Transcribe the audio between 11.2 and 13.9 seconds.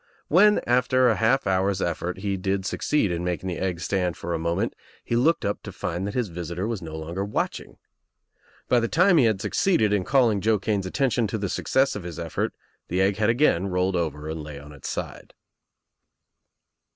to the success of his effort the egg had again